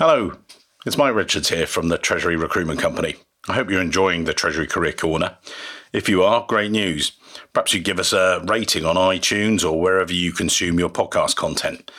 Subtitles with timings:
[0.00, 0.32] Hello,
[0.86, 3.16] it's Mike Richards here from the Treasury Recruitment Company.
[3.46, 5.36] I hope you're enjoying the Treasury Career Corner.
[5.92, 7.12] If you are, great news.
[7.52, 11.90] Perhaps you give us a rating on iTunes or wherever you consume your podcast content.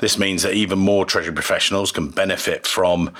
[0.00, 3.10] This means that even more Treasury professionals can benefit from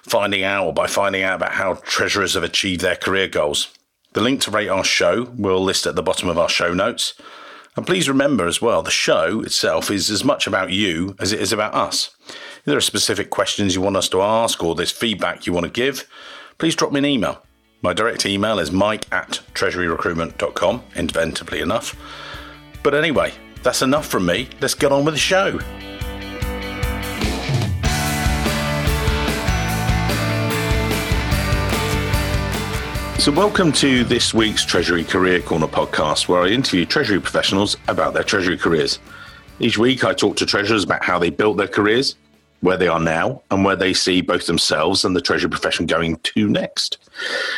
[0.00, 3.70] finding out or by finding out about how treasurers have achieved their career goals.
[4.14, 7.12] The link to rate our show we'll list at the bottom of our show notes.
[7.76, 11.40] And please remember as well, the show itself is as much about you as it
[11.42, 12.16] is about us.
[12.68, 15.72] There are specific questions you want us to ask or there's feedback you want to
[15.72, 16.06] give,
[16.58, 17.42] please drop me an email.
[17.80, 21.96] My direct email is mike at treasuryrecruitment.com, inventively enough.
[22.82, 24.50] But anyway, that's enough from me.
[24.60, 25.58] Let's get on with the show.
[33.18, 38.12] So, welcome to this week's Treasury Career Corner podcast, where I interview Treasury professionals about
[38.12, 38.98] their Treasury careers.
[39.58, 42.14] Each week, I talk to Treasurers about how they built their careers,
[42.60, 46.16] where they are now, and where they see both themselves and the Treasury profession going
[46.16, 46.98] to next.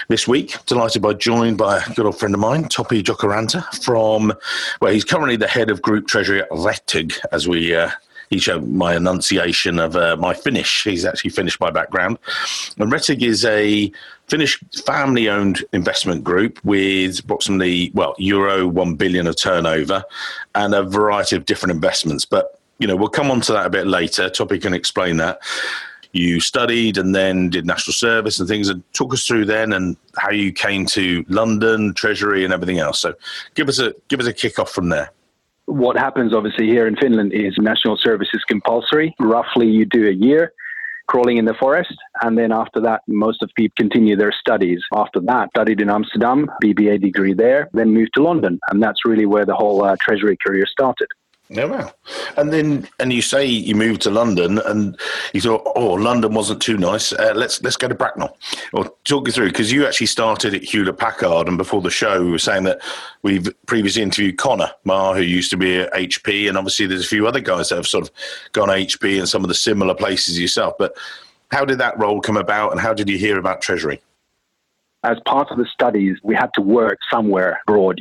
[0.08, 4.32] This week, delighted by joined by a good old friend of mine, Topi Jokaranta, from
[4.80, 7.90] well, he's currently the head of Group Treasury at Rettig, as we uh,
[8.30, 10.84] he showed my enunciation of uh, my Finnish.
[10.84, 12.16] He's actually Finnish by background.
[12.78, 13.92] And Rettig is a
[14.28, 20.04] Finnish family owned investment group with approximately, well, euro 1 billion of turnover
[20.54, 22.24] and a variety of different investments.
[22.24, 24.28] But, you know, we'll come on to that a bit later.
[24.28, 25.40] Topi can explain that.
[26.12, 29.96] You studied and then did national service and things, and talk us through then and
[30.16, 32.98] how you came to London, Treasury, and everything else.
[32.98, 33.14] So,
[33.54, 35.12] give us a give us a kick off from there
[35.70, 39.14] what happens obviously here in Finland is national service is compulsory.
[39.20, 40.52] Roughly, you do a year
[41.06, 44.80] crawling in the forest, and then after that, most of people continue their studies.
[44.94, 49.26] After that, studied in Amsterdam, BBA degree there, then moved to London, and that's really
[49.26, 51.08] where the whole uh, treasury career started.
[51.52, 51.92] Yeah, well,
[52.36, 54.96] And then, and you say you moved to London, and
[55.32, 57.12] you thought, oh, London wasn't too nice.
[57.12, 58.36] Uh, let's let's go to Bracknell.
[58.72, 62.22] Or talk you through because you actually started at Hewlett Packard, and before the show,
[62.22, 62.80] we were saying that
[63.22, 67.08] we've previously interviewed Connor Marr, who used to be at HP, and obviously there's a
[67.08, 68.12] few other guys that have sort of
[68.52, 70.74] gone HP and some of the similar places yourself.
[70.78, 70.96] But
[71.50, 74.00] how did that role come about, and how did you hear about Treasury?
[75.02, 77.98] As part of the studies, we had to work somewhere abroad.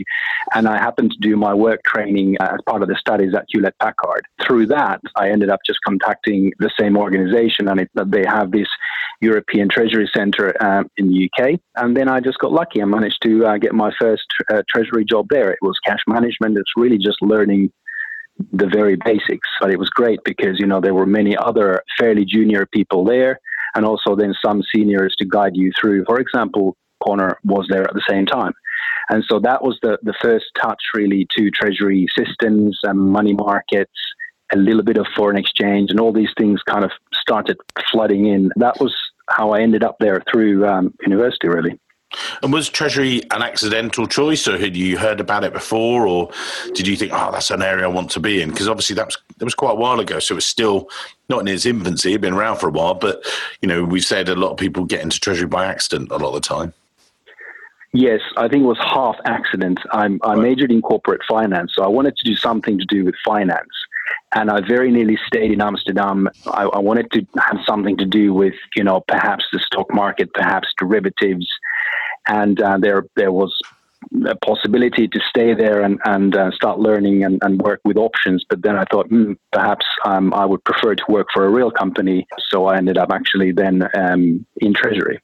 [0.54, 3.76] And I happened to do my work training as part of the studies at Hewlett
[3.80, 4.26] Packard.
[4.46, 8.68] Through that, I ended up just contacting the same organization, and it, they have this
[9.22, 11.60] European Treasury Center um, in the UK.
[11.76, 15.06] And then I just got lucky and managed to uh, get my first uh, Treasury
[15.06, 15.52] job there.
[15.52, 17.72] It was cash management, it's really just learning
[18.54, 19.48] the very basics.
[19.62, 23.40] But it was great because, you know, there were many other fairly junior people there
[23.76, 26.06] and also then some seniors to guide you through.
[26.06, 28.54] For example, Connor was there at the same time.
[29.10, 33.92] And so that was the, the first touch really to treasury systems and money markets,
[34.54, 37.58] a little bit of foreign exchange, and all these things kind of started
[37.92, 38.52] flooding in.
[38.56, 38.96] That was
[39.28, 41.80] how I ended up there through um, university, really.
[42.42, 46.32] And was Treasury an accidental choice, or had you heard about it before, or
[46.74, 48.50] did you think, "Oh, that's an area I want to be in"?
[48.50, 50.90] Because obviously that was that was quite a while ago, so it was still
[51.30, 52.10] not in its infancy.
[52.10, 53.24] It'd been around for a while, but
[53.62, 56.30] you know, we've said a lot of people get into Treasury by accident a lot
[56.30, 56.74] of the time.
[57.92, 59.80] Yes, I think it was half accident.
[59.92, 63.16] I'm, I majored in corporate finance, so I wanted to do something to do with
[63.26, 63.68] finance.
[64.34, 66.30] And I very nearly stayed in Amsterdam.
[66.48, 70.32] I, I wanted to have something to do with, you know, perhaps the stock market,
[70.34, 71.48] perhaps derivatives.
[72.28, 73.56] And uh, there, there was
[74.28, 78.46] a possibility to stay there and, and uh, start learning and, and, work with options.
[78.48, 81.72] But then I thought, hmm, perhaps um, I would prefer to work for a real
[81.72, 82.28] company.
[82.50, 85.20] So I ended up actually then um, in Treasury.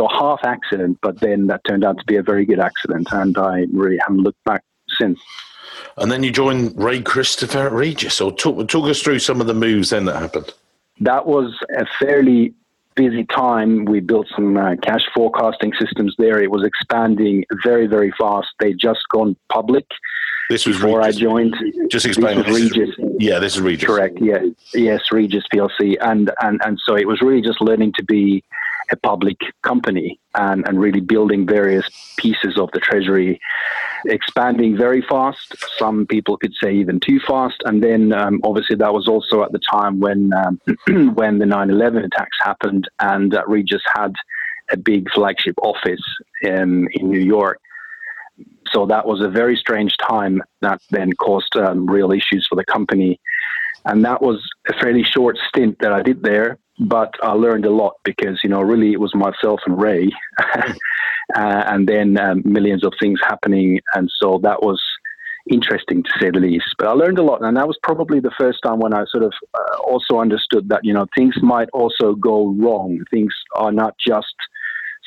[0.00, 3.36] So half accident, but then that turned out to be a very good accident, and
[3.36, 4.64] I really haven't looked back
[4.98, 5.20] since.
[5.98, 8.14] And then you joined Ray Christopher at Regus.
[8.14, 10.54] So talk, talk us through some of the moves then that happened.
[11.00, 12.54] That was a fairly
[12.94, 13.84] busy time.
[13.84, 16.42] We built some uh, cash forecasting systems there.
[16.42, 18.48] It was expanding very, very fast.
[18.58, 19.84] They'd just gone public.
[20.48, 21.16] This was before Regus.
[21.18, 21.54] I joined.
[21.90, 22.38] Just explain.
[22.38, 22.88] This, this Regus.
[22.88, 23.84] Is, yeah, this is Regus.
[23.84, 24.18] Correct.
[24.18, 24.38] Yeah.
[24.72, 28.42] Yes, Regus PLC, and and and so it was really just learning to be
[28.90, 33.40] a public company and, and really building various pieces of the treasury,
[34.06, 35.54] expanding very fast.
[35.78, 37.62] Some people could say even too fast.
[37.64, 40.60] And then um, obviously that was also at the time when um,
[41.14, 44.14] when the 9/11 attacks happened, and uh, Regus had
[44.70, 46.02] a big flagship office
[46.42, 47.60] in in New York.
[48.72, 52.64] So that was a very strange time that then caused um, real issues for the
[52.64, 53.20] company.
[53.84, 57.70] And that was a fairly short stint that I did there but I learned a
[57.70, 60.10] lot because you know really it was myself and Ray,
[60.40, 60.74] uh,
[61.34, 64.82] and then um, millions of things happening, and so that was
[65.50, 66.74] interesting to say the least.
[66.78, 69.24] But I learned a lot, and that was probably the first time when I sort
[69.24, 72.98] of uh, also understood that you know things might also go wrong.
[73.10, 74.34] Things are not just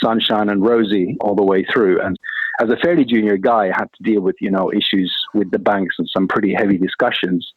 [0.02, 2.02] sunshine and rosy all the way through.
[2.02, 2.18] And
[2.62, 5.60] as a fairly junior guy, I had to deal with you know issues with the
[5.60, 7.52] banks and some pretty heavy discussions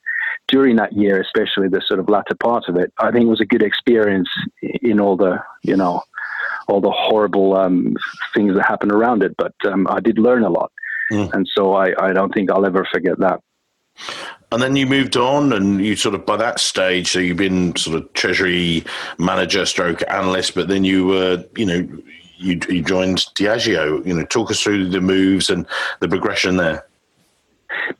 [0.49, 2.93] during that year, especially the sort of latter part of it.
[2.99, 4.29] I think it was a good experience
[4.62, 6.03] in all the you know
[6.69, 7.97] all the horrible um,
[8.35, 9.35] things that happened around it.
[9.37, 10.73] But um, I did learn a lot.
[11.12, 11.33] Mm.
[11.33, 13.41] And so I, I don't think I'll ever forget that.
[14.53, 17.75] And then you moved on, and you sort of by that stage, so you've been
[17.77, 18.85] sort of treasury
[19.19, 21.89] manager, stroke analyst, but then you were, you know,
[22.37, 24.06] you, you joined Diageo.
[24.06, 25.67] You know, talk us through the moves and
[26.00, 26.87] the progression there.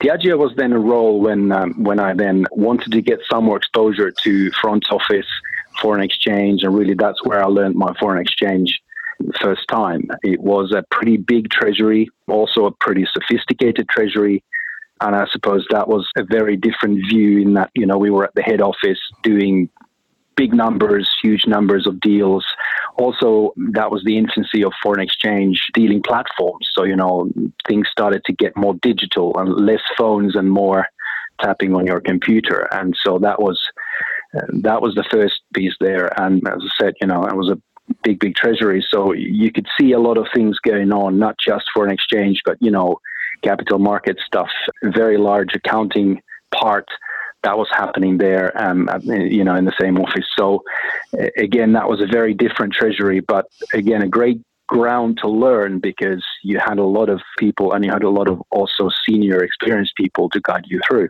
[0.01, 3.57] Diageo was then a role when um, when I then wanted to get some more
[3.57, 5.27] exposure to front office,
[5.81, 8.81] foreign exchange, and really that's where I learned my foreign exchange
[9.41, 10.09] first time.
[10.23, 14.43] It was a pretty big treasury, also a pretty sophisticated treasury.
[15.01, 18.25] And I suppose that was a very different view in that, you know, we were
[18.25, 19.69] at the head office doing
[20.37, 22.45] big numbers, huge numbers of deals.
[22.99, 26.69] Also, that was the infancy of foreign exchange dealing platforms.
[26.73, 27.31] So, you know,
[27.67, 30.87] things started to get more digital and less phones and more
[31.41, 32.69] tapping on your computer.
[32.73, 33.61] And so that was
[34.49, 36.09] that was the first piece there.
[36.21, 37.61] And as I said, you know, it was a
[38.03, 38.85] big, big treasury.
[38.87, 42.59] So you could see a lot of things going on, not just foreign exchange, but,
[42.61, 43.01] you know,
[43.43, 44.51] capital market stuff,
[44.83, 46.21] very large accounting
[46.55, 46.87] part
[47.47, 50.27] that was happening there, um, you know, in the same office.
[50.37, 50.65] So
[51.39, 56.25] again, that was a very different treasury, but again, a great ground to learn because
[56.43, 59.95] you had a lot of people and you had a lot of also senior experienced
[59.97, 61.09] people to guide you through.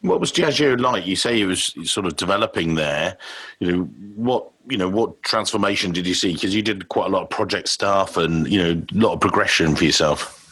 [0.00, 1.06] What was Diageo like?
[1.06, 3.18] You say it was sort of developing there.
[3.58, 3.82] You know
[4.16, 4.50] what?
[4.70, 6.32] You know what transformation did you see?
[6.32, 9.20] Because you did quite a lot of project stuff and you know a lot of
[9.20, 10.43] progression for yourself.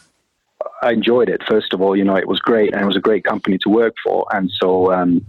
[0.83, 1.41] I enjoyed it.
[1.49, 3.69] First of all, you know it was great and it was a great company to
[3.69, 5.25] work for, and so um,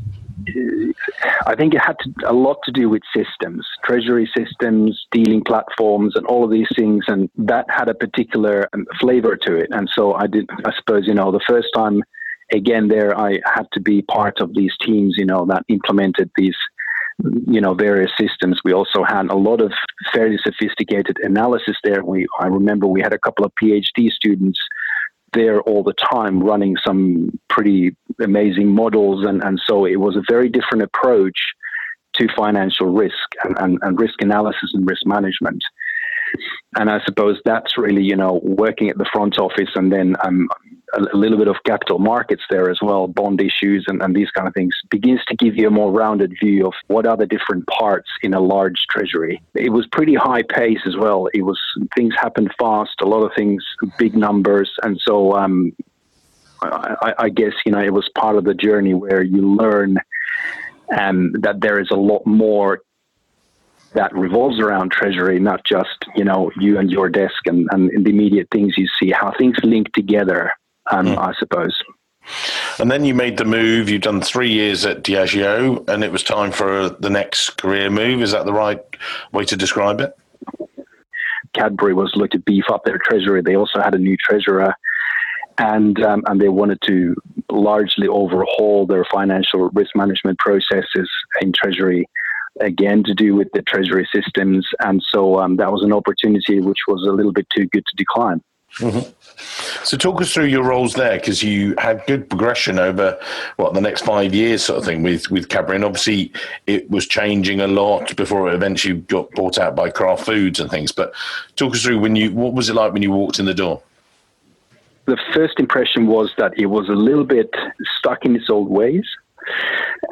[1.46, 6.16] I think it had to, a lot to do with systems, treasury systems, dealing platforms,
[6.16, 7.04] and all of these things.
[7.08, 9.68] And that had a particular um, flavor to it.
[9.70, 12.02] And so I did, I suppose, you know, the first time
[12.52, 16.56] again, there I had to be part of these teams, you know, that implemented these,
[17.46, 18.60] you know, various systems.
[18.64, 19.72] We also had a lot of
[20.12, 22.04] fairly sophisticated analysis there.
[22.04, 24.58] We, I remember we had a couple of PhD students
[25.34, 29.24] there all the time running some pretty amazing models.
[29.26, 31.38] And, and so it was a very different approach
[32.14, 35.62] to financial risk and, and, and risk analysis and risk management.
[36.78, 40.48] And I suppose that's really, you know, working at the front office and then um,
[40.96, 44.46] a, little bit of capital markets there as well, bond issues and, and these kind
[44.46, 47.66] of things, begins to give you a more rounded view of what are the different
[47.66, 49.42] parts in a large treasury.
[49.54, 51.28] It was pretty high pace as well.
[51.34, 51.58] It was
[51.96, 53.64] things happened fast, a lot of things,
[53.98, 55.72] big numbers, and so um,
[56.62, 59.98] I, I, guess you know it was part of the journey where you learn
[60.96, 62.80] um, that there is a lot more
[63.94, 68.10] that revolves around treasury, not just you know you and your desk and, and the
[68.10, 70.52] immediate things you see, how things link together
[70.90, 71.18] um, mm.
[71.18, 71.74] I suppose.
[72.78, 73.88] And then you made the move.
[73.88, 78.22] You've done three years at Diageo, and it was time for the next career move.
[78.22, 78.80] Is that the right
[79.32, 80.16] way to describe it?
[81.52, 83.42] Cadbury was looking to beef up their treasury.
[83.42, 84.74] They also had a new treasurer,
[85.58, 87.14] and um, and they wanted to
[87.50, 91.08] largely overhaul their financial risk management processes
[91.40, 92.08] in treasury.
[92.60, 96.78] Again, to do with the treasury systems, and so um, that was an opportunity which
[96.88, 98.40] was a little bit too good to decline.
[98.78, 99.10] Mm-hmm.
[99.84, 103.18] So, talk us through your roles there because you had good progression over
[103.56, 105.76] what the next five years, sort of thing, with with Cadbury.
[105.76, 106.32] And obviously,
[106.66, 110.70] it was changing a lot before it eventually got bought out by Kraft Foods and
[110.70, 110.92] things.
[110.92, 111.12] But
[111.56, 113.82] talk us through when you what was it like when you walked in the door?
[115.06, 117.54] The first impression was that it was a little bit
[117.98, 119.04] stuck in its old ways,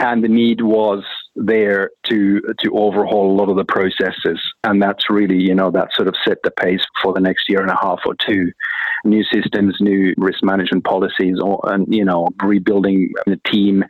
[0.00, 1.04] and the need was
[1.35, 5.89] there to to overhaul a lot of the processes, and that's really you know that
[5.95, 8.53] sort of set the pace for the next year and a half or two.
[9.05, 13.85] New systems, new risk management policies, or, and you know rebuilding the team,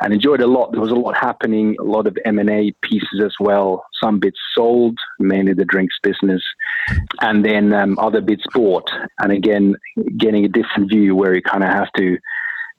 [0.00, 0.72] and enjoyed a lot.
[0.72, 3.84] There was a lot happening, a lot of M and A pieces as well.
[4.02, 6.42] Some bits sold, mainly the drinks business,
[7.20, 8.90] and then um, other bits bought.
[9.20, 9.76] And again,
[10.16, 12.18] getting a different view where you kind of have to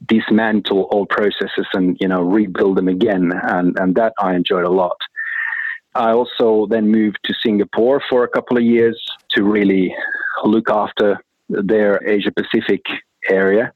[0.05, 4.69] dismantle old processes and you know rebuild them again, and and that I enjoyed a
[4.69, 4.97] lot.
[5.95, 9.95] I also then moved to Singapore for a couple of years to really
[10.43, 12.85] look after their Asia Pacific
[13.29, 13.73] area.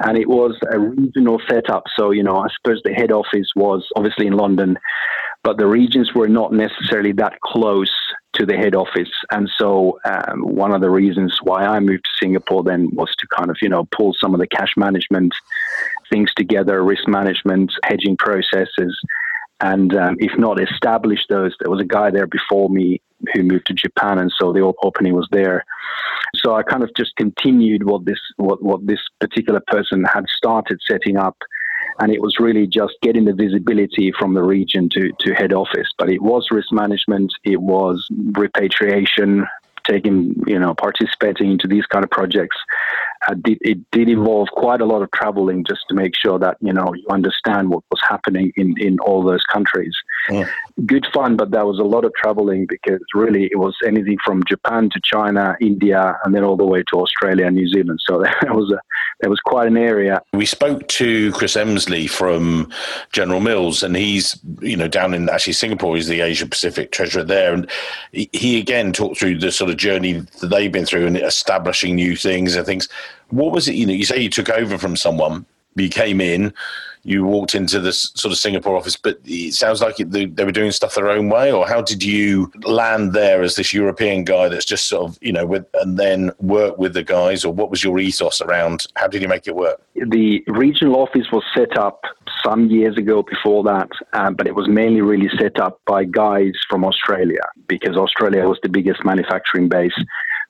[0.00, 1.84] And it was a regional setup.
[1.94, 4.78] So, you know, I suppose the head office was obviously in London,
[5.42, 7.92] but the regions were not necessarily that close
[8.38, 9.10] to the head office.
[9.30, 13.26] And so um, one of the reasons why I moved to Singapore then was to
[13.26, 15.34] kind of, you know, pull some of the cash management
[16.10, 18.98] things together, risk management, hedging processes,
[19.60, 21.54] and um, if not establish those.
[21.60, 23.00] There was a guy there before me
[23.34, 25.64] who moved to Japan, and so the opening was there.
[26.36, 30.78] So I kind of just continued what this what what this particular person had started
[30.86, 31.36] setting up,
[32.00, 35.88] and it was really just getting the visibility from the region to to head office.
[35.98, 39.46] But it was risk management, it was repatriation,
[39.88, 42.56] taking you know participating into these kind of projects
[43.26, 46.56] uh, did, it did involve quite a lot of traveling just to make sure that
[46.60, 49.94] you know you understand what was happening in, in all those countries.
[50.30, 50.48] Yeah.
[50.86, 54.44] Good fun, but there was a lot of traveling because really it was anything from
[54.44, 58.00] Japan to China, India, and then all the way to Australia and New Zealand.
[58.04, 58.80] So there was a
[59.20, 60.22] there was quite an area.
[60.32, 62.70] We spoke to Chris Emsley from
[63.10, 65.96] General Mills, and he's you know down in actually Singapore.
[65.96, 67.68] He's the Asia Pacific treasurer there, and
[68.12, 71.96] he, he again talked through the sort of journey that they've been through and establishing
[71.96, 72.88] new things and things
[73.30, 73.74] what was it?
[73.74, 75.44] You know, you say you took over from someone,
[75.76, 76.52] you came in,
[77.08, 80.52] you walked into this sort of Singapore office, but it sounds like they, they were
[80.52, 81.50] doing stuff their own way.
[81.50, 85.32] Or how did you land there as this European guy that's just sort of, you
[85.32, 87.46] know, with, and then work with the guys?
[87.46, 88.86] Or what was your ethos around?
[88.96, 89.80] How did you make it work?
[89.94, 92.02] The regional office was set up
[92.44, 96.52] some years ago before that, um, but it was mainly really set up by guys
[96.68, 99.96] from Australia because Australia was the biggest manufacturing base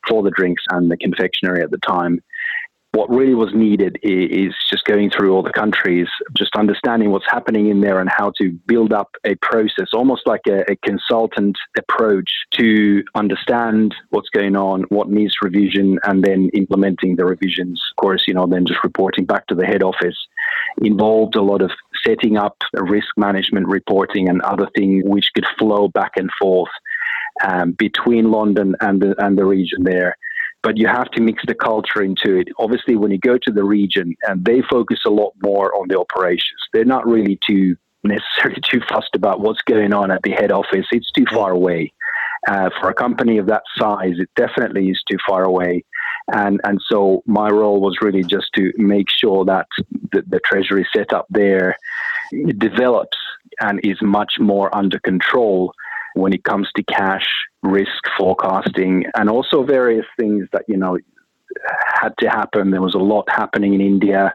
[0.08, 2.20] for the drinks and the confectionery at the time
[2.98, 7.68] what really was needed is just going through all the countries, just understanding what's happening
[7.68, 12.28] in there and how to build up a process, almost like a, a, consultant approach
[12.50, 17.80] to understand what's going on, what needs revision, and then implementing the revisions.
[17.92, 20.18] Of course, you know, then just reporting back to the head office
[20.82, 21.70] involved a lot of
[22.04, 26.70] setting up risk management reporting and other things which could flow back and forth
[27.46, 30.16] um, between London and the, and the region there
[30.62, 32.48] but you have to mix the culture into it.
[32.58, 35.98] Obviously, when you go to the region, and they focus a lot more on the
[35.98, 40.52] operations, they're not really too necessarily too fussed about what's going on at the head
[40.52, 40.86] office.
[40.90, 41.92] It's too far away.
[42.46, 45.84] Uh, for a company of that size, it definitely is too far away.
[46.32, 49.66] And, and so my role was really just to make sure that
[50.12, 51.76] the, the treasury setup there
[52.58, 53.16] develops
[53.60, 55.72] and is much more under control
[56.14, 57.26] when it comes to cash
[57.62, 60.98] risk forecasting and also various things that you know
[62.00, 62.70] had to happen.
[62.70, 64.34] There was a lot happening in India.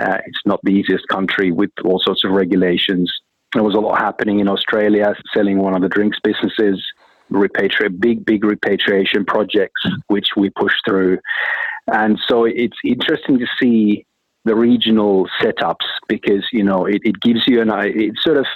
[0.00, 3.12] Uh, it's not the easiest country with all sorts of regulations.
[3.52, 6.82] There was a lot happening in Australia, selling one of the drinks businesses,
[7.30, 11.18] repatriate big, big repatriation projects, which we pushed through.
[11.92, 14.06] And so it's interesting to see
[14.44, 18.46] the regional setups because you know it, it gives you an it sort of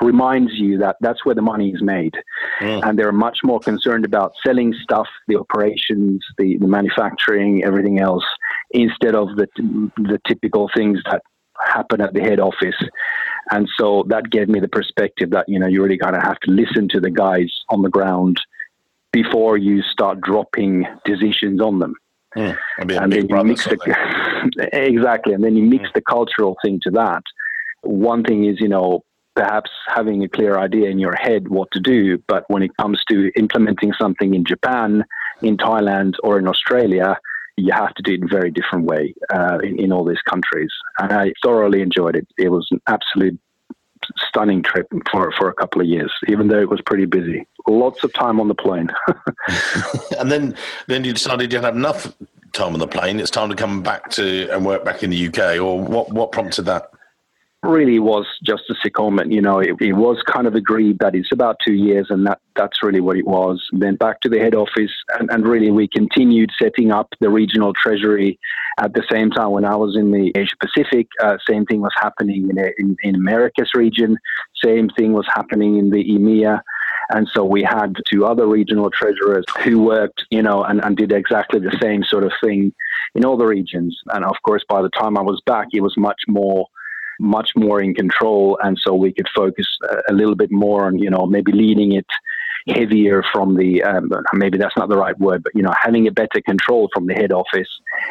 [0.00, 2.14] reminds you that that's where the money is made.
[2.60, 2.86] Mm.
[2.86, 8.24] And they're much more concerned about selling stuff, the operations, the, the manufacturing, everything else,
[8.70, 9.48] instead of the,
[9.96, 11.22] the typical things that
[11.66, 12.76] happen at the head office.
[13.50, 16.40] And so that gave me the perspective that, you know, you really kind of have
[16.40, 18.40] to listen to the guys on the ground
[19.12, 21.94] before you start dropping decisions on them.
[22.36, 22.58] Mm.
[22.78, 25.34] And then you mix the, exactly.
[25.34, 25.92] And then you mix mm.
[25.94, 27.22] the cultural thing to that.
[27.82, 29.04] One thing is, you know,
[29.34, 32.18] perhaps having a clear idea in your head what to do.
[32.26, 35.04] But when it comes to implementing something in Japan,
[35.42, 37.18] in Thailand, or in Australia,
[37.56, 40.22] you have to do it in a very different way uh, in, in all these
[40.22, 40.70] countries.
[40.98, 42.26] And I thoroughly enjoyed it.
[42.38, 43.38] It was an absolute
[44.28, 47.46] stunning trip for, for a couple of years, even though it was pretty busy.
[47.66, 48.90] Lots of time on the plane.
[50.18, 52.14] and then, then you decided you had enough
[52.54, 53.20] time on the plane.
[53.20, 55.60] It's time to come back to and work back in the UK.
[55.60, 56.10] Or what?
[56.12, 56.90] What prompted that?
[57.64, 59.32] Really was just a secondment.
[59.32, 62.40] You know, it, it, was kind of agreed that it's about two years, and that
[62.56, 63.66] that's really what it was.
[63.72, 67.72] Then back to the head office, and, and really we continued setting up the regional
[67.74, 68.38] treasury
[68.78, 69.50] at the same time.
[69.50, 73.14] When I was in the Asia Pacific, uh, same thing was happening in, in, in
[73.14, 74.16] Americas region.
[74.64, 76.60] Same thing was happening in the EMEA.
[77.10, 81.12] And so we had two other regional treasurers who worked, you know, and, and did
[81.12, 82.72] exactly the same sort of thing
[83.14, 83.98] in all the regions.
[84.08, 86.66] And of course, by the time I was back, it was much more
[87.20, 90.98] much more in control, and so we could focus a, a little bit more on
[90.98, 92.06] you know maybe leading it
[92.68, 96.10] heavier from the um, maybe that's not the right word, but you know having a
[96.10, 97.68] better control from the head office,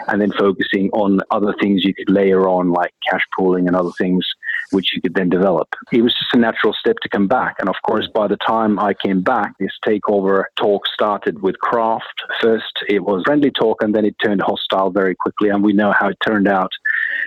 [0.07, 3.91] and then focusing on other things you could layer on like cash pooling and other
[3.98, 4.27] things
[4.72, 5.67] which you could then develop.
[5.91, 8.79] It was just a natural step to come back, and of course by the time
[8.79, 12.24] I came back, this takeover talk started with Kraft.
[12.41, 15.93] First it was friendly talk, and then it turned hostile very quickly, and we know
[15.98, 16.72] how it turned out.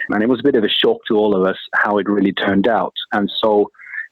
[0.09, 2.33] And it was a bit of a shock to all of us how it really
[2.33, 3.71] turned out, and so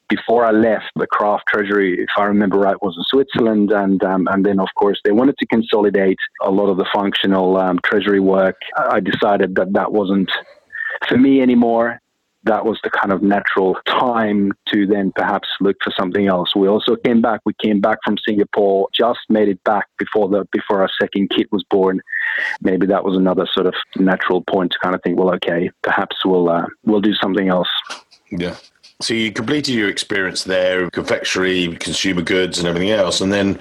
[0.08, 4.28] before I left, the Kraft Treasury, if I remember right, was in Switzerland, and um,
[4.30, 8.20] and then of course they wanted to consolidate a lot of the functional um, Treasury
[8.20, 8.56] work.
[8.76, 10.30] I decided that that wasn't
[11.08, 12.00] for me anymore
[12.44, 16.54] that was the kind of natural time to then perhaps look for something else.
[16.54, 17.40] We also came back.
[17.44, 21.48] We came back from Singapore, just made it back before the before our second kid
[21.50, 22.00] was born.
[22.60, 26.16] Maybe that was another sort of natural point to kind of think, well, okay, perhaps
[26.24, 27.68] we'll uh, we'll do something else.
[28.30, 28.56] Yeah.
[29.00, 33.58] So you completed your experience there, confectionery, consumer goods, and everything else, and then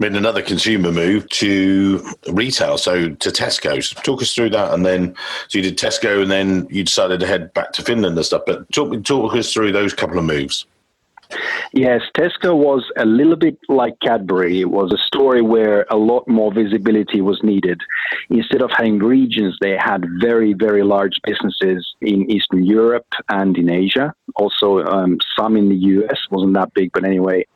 [0.00, 3.82] made another consumer move to retail, so to Tesco.
[3.82, 5.14] So talk us through that, and then
[5.48, 8.42] so you did Tesco, and then you decided to head back to Finland and stuff.
[8.44, 10.66] But talk talk us through those couple of moves.
[11.72, 14.60] Yes, Tesco was a little bit like Cadbury.
[14.60, 17.80] It was a story where a lot more visibility was needed.
[18.30, 23.70] Instead of having regions, they had very, very large businesses in Eastern Europe and in
[23.70, 24.12] Asia.
[24.36, 27.46] Also, um, some in the US, wasn't that big, but anyway,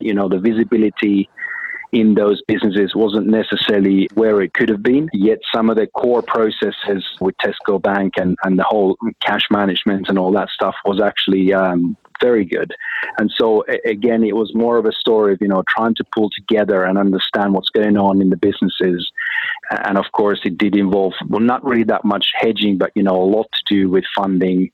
[0.00, 1.28] you know, the visibility
[1.92, 5.08] in those businesses wasn't necessarily where it could have been.
[5.12, 10.08] Yet some of the core processes with Tesco Bank and, and the whole cash management
[10.08, 12.74] and all that stuff was actually um, very good.
[13.18, 16.30] And so again, it was more of a story of you know trying to pull
[16.30, 19.10] together and understand what's going on in the businesses.
[19.70, 23.16] And of course, it did involve well, not really that much hedging, but you know
[23.16, 24.70] a lot to do with funding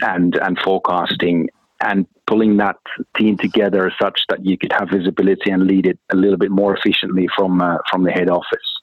[0.00, 1.48] and and forecasting
[1.80, 2.76] and pulling that
[3.16, 6.76] team together such that you could have visibility and lead it a little bit more
[6.76, 8.80] efficiently from uh, from the head office.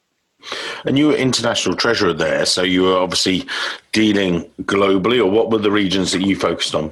[0.86, 3.46] And you were international treasurer there, so you were obviously
[3.92, 6.92] dealing globally, or what were the regions that you focused on?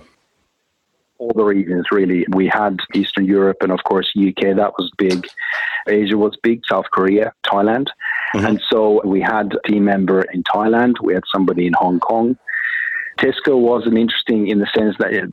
[1.19, 2.25] All the regions, really.
[2.29, 4.55] We had Eastern Europe and, of course, UK.
[4.55, 5.27] That was big.
[5.87, 6.61] Asia was big.
[6.65, 7.87] South Korea, Thailand,
[8.33, 8.45] mm-hmm.
[8.45, 10.95] and so we had a team member in Thailand.
[11.03, 12.37] We had somebody in Hong Kong.
[13.19, 15.29] Tesco wasn't interesting in the sense that it,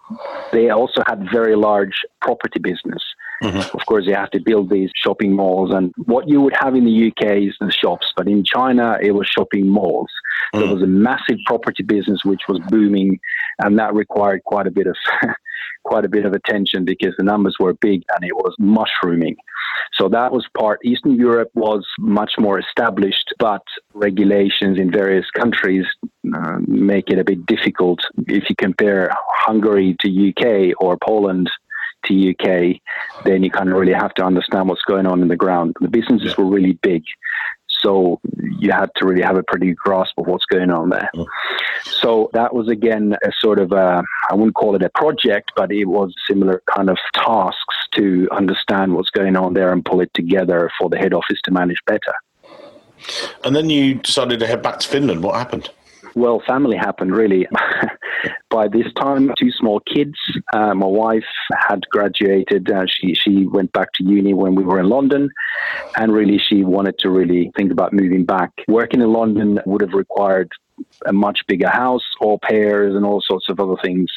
[0.52, 3.02] they also had very large property business.
[3.42, 3.76] Mm-hmm.
[3.76, 6.84] Of course, they have to build these shopping malls, and what you would have in
[6.84, 10.10] the UK is the shops, but in China it was shopping malls.
[10.54, 10.64] Mm-hmm.
[10.64, 13.20] There was a massive property business which was booming,
[13.58, 14.96] and that required quite a bit of
[15.86, 19.36] quite a bit of attention because the numbers were big and it was mushrooming.
[19.94, 20.80] So that was part.
[20.84, 23.62] Eastern Europe was much more established, but
[23.94, 25.86] regulations in various countries
[26.34, 28.00] uh, make it a bit difficult.
[28.26, 29.10] If you compare
[29.46, 31.48] Hungary to UK or Poland
[32.06, 32.80] to UK,
[33.24, 35.74] then you kind of really have to understand what's going on in the ground.
[35.80, 37.02] The businesses were really big.
[37.82, 38.20] So
[38.58, 41.10] you had to really have a pretty grasp of what's going on there.
[41.14, 41.26] Mm.
[41.84, 45.70] So that was again a sort of a, I wouldn't call it a project, but
[45.70, 50.10] it was similar kind of tasks to understand what's going on there and pull it
[50.14, 52.14] together for the head office to manage better.
[53.44, 55.22] And then you decided to head back to Finland.
[55.22, 55.70] What happened?
[56.16, 57.46] Well, family happened really.
[58.50, 60.18] By this time, two small kids.
[60.54, 61.26] Uh, my wife
[61.68, 62.70] had graduated.
[62.70, 65.28] Uh, she she went back to uni when we were in London,
[65.98, 68.50] and really she wanted to really think about moving back.
[68.66, 70.50] Working in London would have required
[71.04, 74.10] a much bigger house, au pairs, and all sorts of other things.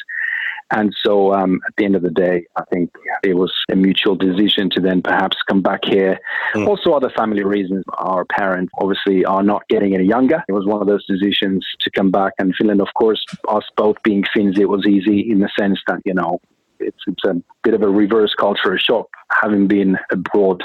[0.71, 2.91] And so um, at the end of the day, I think
[3.23, 6.19] it was a mutual decision to then perhaps come back here.
[6.53, 6.67] Mm.
[6.67, 7.83] Also, other family reasons.
[7.97, 10.43] Our parents obviously are not getting any younger.
[10.47, 12.33] It was one of those decisions to come back.
[12.37, 16.01] And Finland, of course, us both being Finns, it was easy in the sense that,
[16.05, 16.39] you know,
[16.79, 19.09] it's, it's a bit of a reverse cultural shock
[19.41, 20.63] having been abroad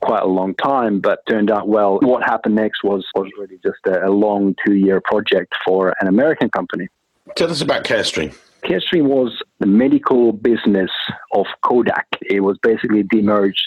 [0.00, 1.98] quite a long time, but turned out well.
[2.02, 6.08] What happened next was, was really just a, a long two year project for an
[6.08, 6.88] American company.
[7.36, 8.36] Tell us about Carestream.
[8.64, 10.90] Carestream was the medical business
[11.32, 12.06] of Kodak.
[12.22, 13.60] It was basically demerged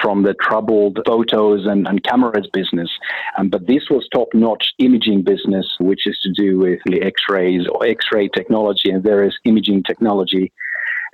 [0.00, 2.90] from the troubled photos and, and cameras business.
[3.38, 7.22] Um, but this was top notch imaging business, which is to do with the X
[7.28, 10.52] rays or X ray technology and various imaging technology.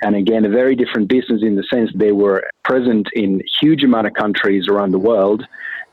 [0.03, 4.07] And again, a very different business in the sense they were present in huge amount
[4.07, 5.45] of countries around the world,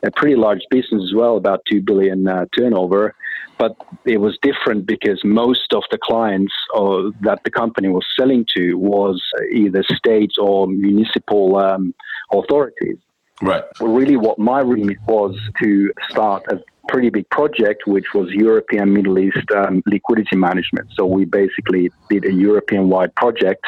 [0.04, 3.16] a pretty large business as well, about 2 billion uh, turnover.
[3.58, 8.46] But it was different because most of the clients uh, that the company was selling
[8.56, 11.94] to was either state or municipal um,
[12.32, 12.98] authorities.
[13.42, 13.64] Right.
[13.80, 18.94] Well, really, what my remit was to start a pretty big project, which was European
[18.94, 20.88] Middle East um, liquidity management.
[20.94, 23.66] So we basically did a European wide project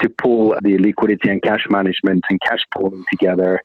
[0.00, 3.60] to pull the liquidity and cash management and cash pooling together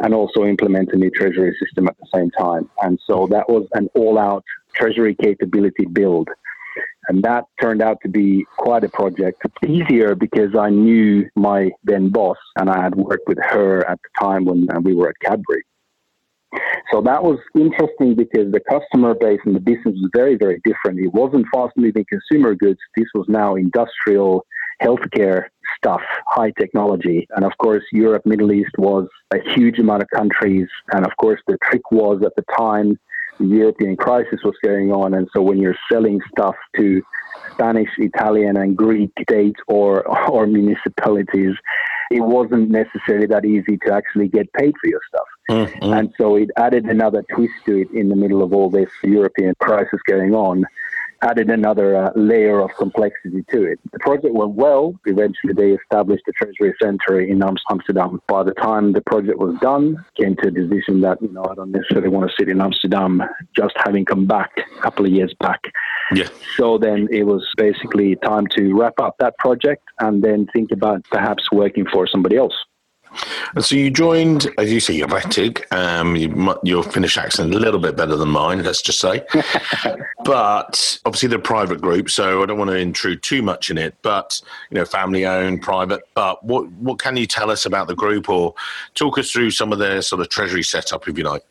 [0.00, 2.68] and also implement a new treasury system at the same time.
[2.82, 4.44] And so that was an all out
[4.76, 6.28] treasury capability build.
[7.08, 9.42] And that turned out to be quite a project.
[9.64, 14.20] Easier because I knew my then boss and I had worked with her at the
[14.20, 15.64] time when uh, we were at Cadbury.
[16.92, 21.00] So that was interesting because the customer base and the business was very, very different.
[21.00, 22.78] It wasn't fast moving consumer goods.
[22.96, 24.46] This was now industrial
[24.82, 25.44] healthcare
[25.76, 27.26] stuff, high technology.
[27.34, 30.68] And of course, Europe, Middle East was a huge amount of countries.
[30.92, 32.98] And of course, the trick was at the time,
[33.38, 35.14] the European crisis was going on.
[35.14, 37.02] And so when you're selling stuff to
[37.52, 41.54] Spanish, Italian, and Greek states or, or municipalities,
[42.10, 45.26] it wasn't necessarily that easy to actually get paid for your stuff.
[45.50, 45.92] Mm-hmm.
[45.92, 49.54] And so it added another twist to it in the middle of all this European
[49.60, 50.64] crisis going on
[51.22, 53.78] added another uh, layer of complexity to it.
[53.92, 54.98] The project went well.
[55.06, 58.20] Eventually, they established the treasury center in Amsterdam.
[58.26, 61.54] By the time the project was done, came to a decision that you know I
[61.54, 63.22] don't necessarily want to sit in Amsterdam,
[63.54, 65.60] just having come back a couple of years back.
[66.12, 66.28] Yeah.
[66.56, 71.04] So then it was basically time to wrap up that project and then think about
[71.10, 72.54] perhaps working for somebody else.
[73.54, 75.66] And so you joined, as you say, you're.
[75.70, 79.24] Um, you, your Finnish accent a little bit better than mine, let's just say.
[80.24, 83.78] but obviously they're a private group, so I don't want to intrude too much in
[83.78, 83.94] it.
[84.02, 86.02] But you know, family owned, private.
[86.14, 88.54] But what what can you tell us about the group, or
[88.94, 91.44] talk us through some of their sort of treasury setup, if you like?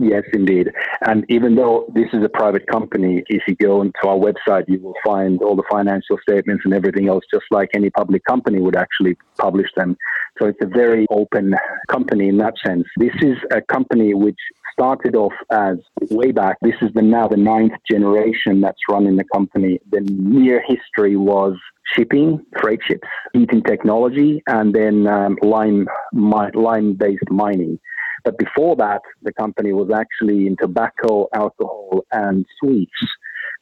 [0.00, 0.70] Yes, indeed.
[1.00, 4.78] And even though this is a private company, if you go into our website, you
[4.80, 8.76] will find all the financial statements and everything else, just like any public company would
[8.76, 9.96] actually publish them.
[10.38, 11.54] So it's a very open
[11.88, 12.84] company in that sense.
[12.96, 14.38] This is a company which
[14.72, 15.78] started off as
[16.10, 16.58] way back.
[16.62, 19.80] This is the now the ninth generation that's running the company.
[19.90, 21.56] The near history was
[21.94, 27.80] shipping, freight ships, heating technology, and then um, lime lime based mining.
[28.28, 32.92] But before that, the company was actually in tobacco, alcohol, and sweets,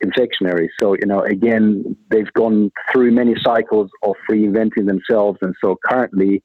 [0.02, 0.72] confectionery.
[0.81, 5.38] So, you know, again, they've gone through many cycles of reinventing themselves.
[5.40, 6.42] And so currently,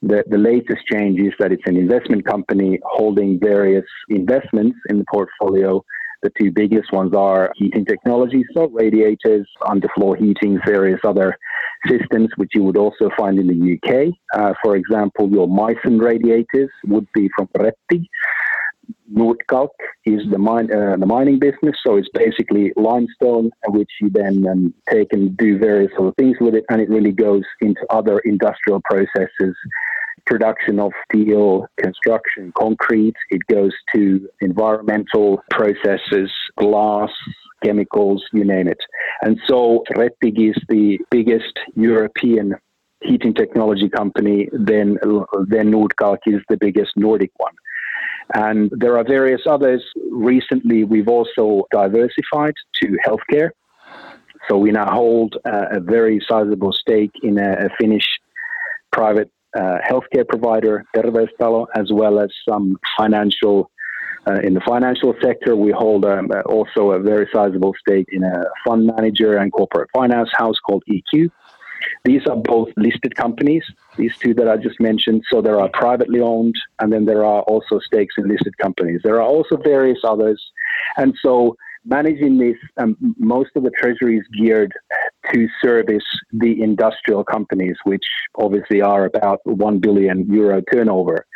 [0.00, 5.04] the, the latest change is that it's an investment company holding various investments in the
[5.12, 5.84] portfolio.
[6.22, 11.38] The two biggest ones are heating technologies, so radiators, underfloor heating, various other
[11.86, 14.14] systems, which you would also find in the UK.
[14.34, 18.04] Uh, for example, your Myson radiators would be from Rettig.
[19.12, 19.68] Nordkalk
[20.04, 24.74] is the, mine, uh, the mining business, so it's basically limestone, which you then um,
[24.90, 28.80] take and do various other things with it, and it really goes into other industrial
[28.84, 29.56] processes
[30.26, 33.16] production of steel, construction, concrete.
[33.30, 37.10] It goes to environmental processes, glass,
[37.64, 38.78] chemicals, you name it.
[39.22, 42.54] And so Rettig is the biggest European
[43.02, 44.98] heating technology company, then,
[45.46, 47.54] then Nordkalk is the biggest Nordic one.
[48.34, 49.82] And there are various others.
[50.10, 53.50] Recently, we've also diversified to healthcare.
[54.48, 58.06] So we now hold uh, a very sizable stake in a, a Finnish
[58.92, 63.70] private uh, healthcare provider, Terveystalo, as well as some financial.
[64.26, 68.22] Uh, in the financial sector, we hold um, uh, also a very sizable stake in
[68.22, 71.30] a fund manager and corporate finance house called EQ.
[72.04, 73.64] These are both listed companies,
[73.96, 75.24] these two that I just mentioned.
[75.30, 79.00] So there are privately owned, and then there are also stakes in listed companies.
[79.04, 80.42] There are also various others.
[80.96, 84.72] And so managing this, um, most of the treasury is geared
[85.32, 88.04] to service the industrial companies, which
[88.36, 91.26] obviously are about 1 billion euro turnover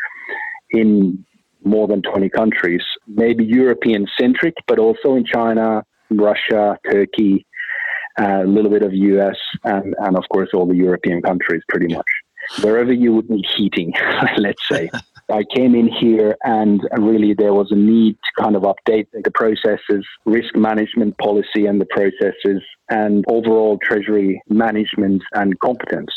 [0.70, 1.24] in
[1.64, 7.46] more than 20 countries, maybe European centric, but also in China, Russia, Turkey,
[8.18, 12.07] a little bit of US, and, and of course all the European countries pretty much.
[12.62, 13.92] Wherever you would need heating,
[14.37, 14.90] let's say.
[15.31, 19.31] I came in here and really there was a need to kind of update the
[19.31, 26.11] processes, risk management policy and the processes, and overall treasury management and competence.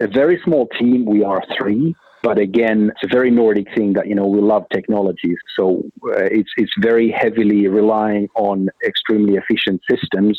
[0.00, 4.08] A very small team, we are three, but again, it's a very Nordic thing that
[4.08, 9.80] you know we love technologies, so uh, it's it's very heavily relying on extremely efficient
[9.88, 10.38] systems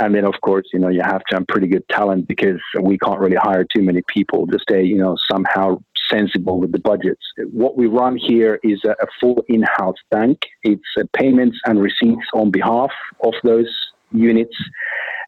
[0.00, 2.98] and then, of course, you know, you have to have pretty good talent because we
[2.98, 5.78] can't really hire too many people to stay, you know, somehow
[6.10, 7.22] sensible with the budgets.
[7.52, 10.46] What we run here is a, a full in-house bank.
[10.64, 12.90] It's uh, payments and receipts on behalf
[13.22, 13.72] of those
[14.10, 14.56] units,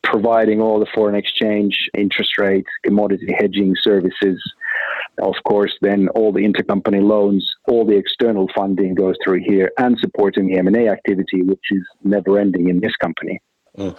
[0.03, 4.43] providing all the foreign exchange, interest rates commodity hedging services.
[5.19, 9.97] Of course, then all the intercompany loans, all the external funding goes through here, and
[9.99, 13.41] supporting the M&A activity, which is never ending in this company.
[13.79, 13.97] Mm.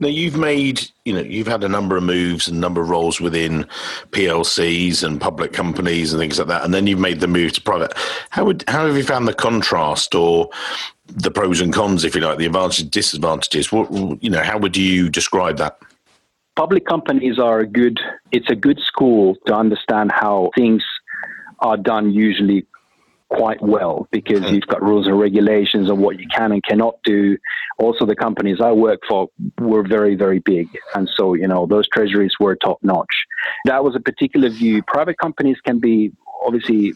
[0.00, 3.20] Now you've made, you know, you've had a number of moves and number of roles
[3.20, 3.66] within
[4.10, 7.60] PLCs and public companies and things like that, and then you've made the move to
[7.60, 7.92] private.
[8.30, 10.50] How would how have you found the contrast or
[11.06, 13.72] the pros and cons, if you like, the advantages, disadvantages?
[13.72, 13.90] What
[14.22, 15.78] you know, how would you describe that?
[16.56, 17.98] Public companies are a good.
[18.32, 20.84] It's a good school to understand how things
[21.60, 22.66] are done usually
[23.30, 24.52] quite well because mm.
[24.52, 27.36] you've got rules and regulations on what you can and cannot do.
[27.78, 30.68] Also, the companies I work for were very, very big.
[30.94, 33.24] And so, you know, those treasuries were top notch.
[33.64, 34.82] That was a particular view.
[34.82, 36.12] Private companies can be
[36.44, 36.94] obviously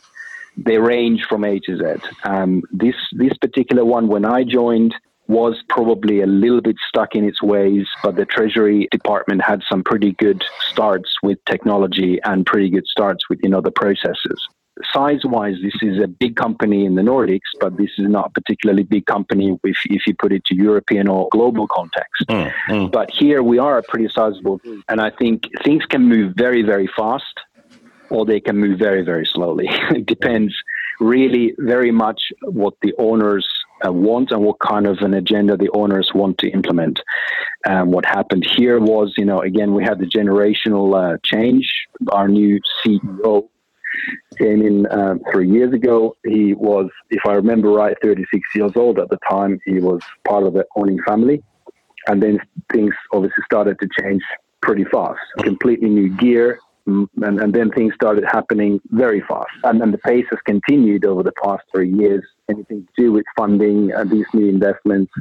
[0.56, 2.08] they range from A to Z.
[2.24, 4.94] Um, this this particular one, when I joined,
[5.28, 9.84] was probably a little bit stuck in its ways, but the Treasury Department had some
[9.84, 14.48] pretty good starts with technology and pretty good starts with you know the processes.
[14.92, 18.30] Size wise, this is a big company in the Nordics, but this is not a
[18.30, 22.24] particularly big company if, if you put it to European or global context.
[22.28, 22.92] Mm, mm.
[22.92, 26.88] But here we are a pretty sizable, and I think things can move very, very
[26.96, 27.24] fast
[28.10, 29.66] or they can move very, very slowly.
[29.90, 30.54] it depends
[31.00, 33.48] really very much what the owners
[33.86, 37.00] uh, want and what kind of an agenda the owners want to implement.
[37.66, 41.86] Um, what happened here was, you know, again, we had the generational uh, change.
[42.10, 43.48] Our new CEO
[44.38, 46.16] came in uh, three years ago.
[46.24, 49.58] He was, if I remember right, 36 years old at the time.
[49.64, 51.42] He was part of the owning family.
[52.06, 52.38] And then
[52.72, 54.22] things obviously started to change
[54.62, 55.20] pretty fast.
[55.42, 59.50] Completely new gear, and, and then things started happening very fast.
[59.64, 63.24] And then the pace has continued over the past three years, anything to do with
[63.36, 65.12] funding and these new investments.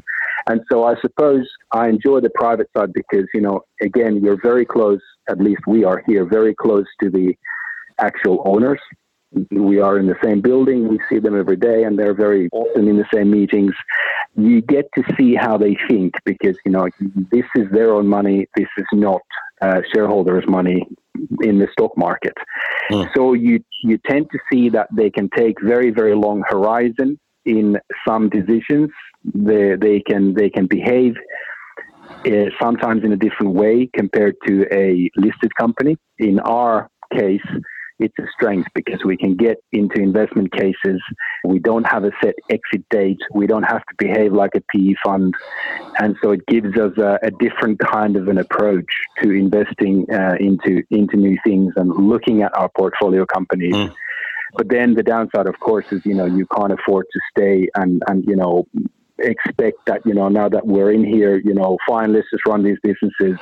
[0.47, 4.65] And so I suppose I enjoy the private side because, you know, again, you're very
[4.65, 7.35] close, at least we are here, very close to the
[7.99, 8.79] actual owners.
[9.51, 12.87] We are in the same building, we see them every day, and they're very often
[12.87, 13.73] in the same meetings.
[14.35, 16.87] You get to see how they think because, you know,
[17.31, 19.21] this is their own money, this is not
[19.61, 20.87] uh, shareholders' money
[21.41, 22.33] in the stock market.
[22.91, 23.09] Mm.
[23.15, 27.77] So you you tend to see that they can take very very long horizon in
[28.07, 28.89] some decisions.
[29.33, 31.15] They they can they can behave
[32.25, 35.97] uh, sometimes in a different way compared to a listed company.
[36.19, 37.41] In our case,
[37.99, 41.01] it's a strength because we can get into investment cases.
[41.43, 43.19] We don't have a set exit date.
[43.33, 45.33] We don't have to behave like a PE fund.
[45.99, 48.85] And so it gives us a, a different kind of an approach
[49.23, 53.73] to investing uh, into, into new things and looking at our portfolio companies.
[53.73, 53.95] Mm.
[54.55, 58.01] But then the downside, of course, is, you know, you can't afford to stay and,
[58.07, 58.65] and, you know,
[59.19, 62.63] expect that, you know, now that we're in here, you know, fine, let's just run
[62.63, 63.37] these businesses.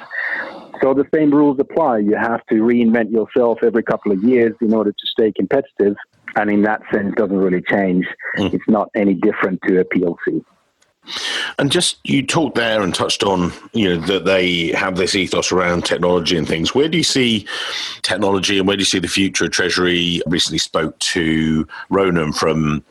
[0.82, 2.00] So the same rules apply.
[2.00, 5.96] You have to reinvent yourself every couple of years in order to stay competitive.
[6.36, 8.06] And in that sense, doesn't really change.
[8.38, 8.54] Mm.
[8.54, 10.44] It's not any different to a PLC.
[11.60, 15.52] And just you talked there and touched on, you know, that they have this ethos
[15.52, 16.74] around technology and things.
[16.74, 17.48] Where do you see
[18.02, 20.22] technology and where do you see the future of Treasury?
[20.26, 22.84] I recently spoke to Ronan from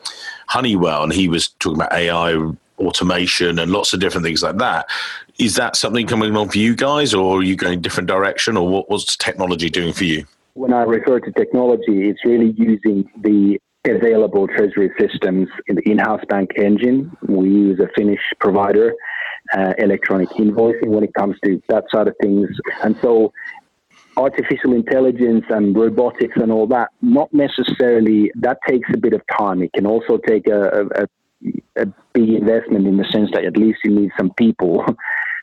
[0.47, 4.87] Honeywell and he was talking about AI automation and lots of different things like that.
[5.39, 8.57] Is that something coming on for you guys, or are you going a different direction,
[8.57, 10.25] or what, what's technology doing for you?
[10.53, 16.23] When I refer to technology, it's really using the available treasury systems in the in-house
[16.29, 17.15] bank engine.
[17.27, 18.93] We use a Finnish provider,
[19.55, 22.49] uh, electronic invoicing when it comes to that side of things.
[22.83, 23.31] And so
[24.17, 29.61] artificial intelligence and robotics and all that, not necessarily, that takes a bit of time.
[29.61, 31.07] It can also take a, a, a
[32.13, 34.85] big investment in the sense that at least you need some people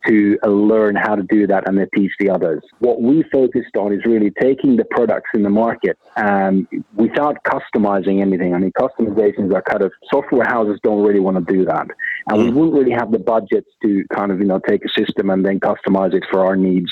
[0.06, 2.62] to learn how to do that and then teach the others.
[2.80, 8.20] What we focused on is really taking the products in the market um, without customizing
[8.20, 8.54] anything.
[8.54, 11.86] I mean, customizations are kind of software houses don't really want to do that,
[12.28, 12.44] and mm.
[12.44, 15.44] we wouldn't really have the budgets to kind of you know take a system and
[15.46, 16.90] then customize it for our needs.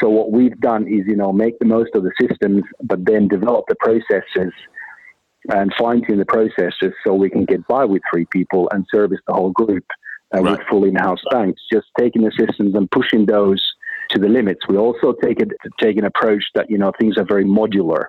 [0.00, 3.28] So what we've done is you know make the most of the systems, but then
[3.28, 4.52] develop the processes
[5.52, 9.20] and fine tune the processes so we can get by with three people and service
[9.26, 9.84] the whole group
[10.34, 10.58] uh, right.
[10.58, 11.60] with full in-house banks.
[11.72, 13.62] Just taking the systems and pushing those
[14.10, 14.60] to the limits.
[14.68, 18.06] We also take it take an approach that you know things are very modular.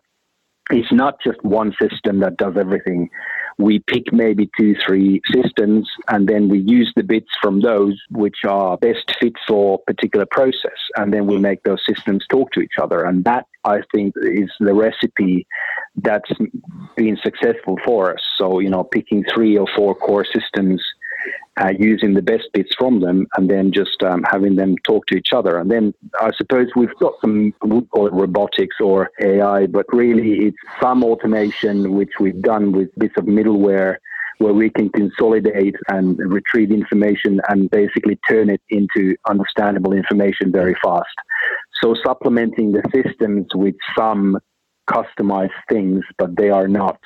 [0.72, 3.10] It's not just one system that does everything.
[3.58, 8.44] We pick maybe two, three systems, and then we use the bits from those which
[8.48, 12.78] are best fit for particular process, and then we make those systems talk to each
[12.82, 13.06] other.
[13.06, 15.48] And that I think is the recipe
[15.96, 16.32] that's
[16.98, 18.22] been successful for us.
[18.38, 20.84] So you know, picking three or four core systems
[21.60, 25.16] uh, using the best bits from them and then just um, having them talk to
[25.16, 25.58] each other.
[25.58, 30.48] And then I suppose we've got some, we call it robotics or AI, but really
[30.48, 33.98] it's some automation which we've done with bits of middleware
[34.40, 40.76] where we can consolidate and retrieve information and basically turn it into understandable information very
[40.84, 41.16] fast.
[41.82, 44.38] So supplementing the systems with some
[44.90, 47.00] customized things, but they are not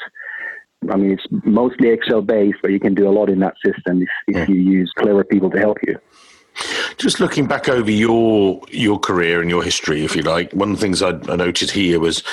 [0.89, 4.01] I mean, it's mostly Excel based, but you can do a lot in that system
[4.01, 5.99] if, if you use clever people to help you.
[6.97, 10.77] Just looking back over your your career and your history, if you like, one of
[10.77, 12.23] the things I, I noted here was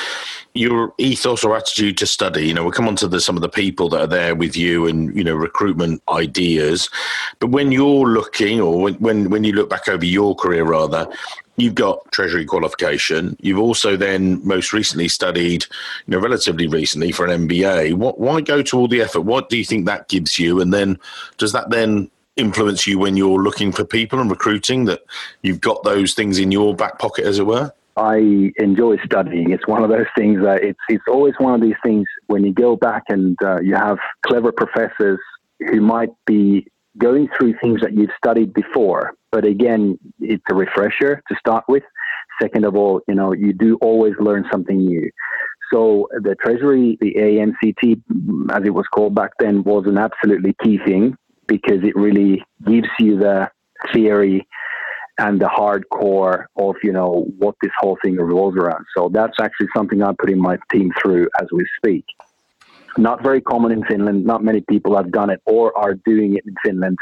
[0.54, 2.46] your ethos or attitude to study.
[2.46, 4.56] You know, we'll come on to the, some of the people that are there with
[4.56, 6.88] you and, you know, recruitment ideas.
[7.38, 11.06] But when you're looking or when, when, when you look back over your career, rather,
[11.56, 13.36] you've got treasury qualification.
[13.40, 15.64] You've also then most recently studied,
[16.06, 17.94] you know, relatively recently for an MBA.
[17.94, 19.22] What, why go to all the effort?
[19.22, 20.60] What do you think that gives you?
[20.60, 20.98] And then
[21.38, 25.02] does that then influence you when you're looking for people and recruiting that
[25.42, 27.72] you've got those things in your back pocket, as it were?
[27.96, 29.50] I enjoy studying.
[29.50, 32.52] It's one of those things that it's it's always one of these things when you
[32.52, 35.18] go back and uh, you have clever professors
[35.60, 36.66] who might be
[36.98, 39.14] going through things that you've studied before.
[39.36, 41.82] But again, it's a refresher to start with.
[42.40, 45.10] Second of all, you know, you do always learn something new.
[45.70, 48.00] So the Treasury, the AMCT,
[48.56, 52.88] as it was called back then, was an absolutely key thing because it really gives
[52.98, 53.50] you the
[53.92, 54.48] theory
[55.18, 58.86] and the hardcore of you know what this whole thing revolves around.
[58.96, 62.06] So that's actually something I'm putting my team through as we speak.
[62.96, 64.24] Not very common in Finland.
[64.24, 66.96] Not many people have done it or are doing it in Finland,